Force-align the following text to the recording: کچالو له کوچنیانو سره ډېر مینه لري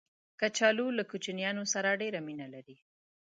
کچالو 0.39 0.87
له 0.97 1.03
کوچنیانو 1.11 1.63
سره 1.73 1.99
ډېر 2.01 2.13
مینه 2.27 2.47
لري 2.53 2.77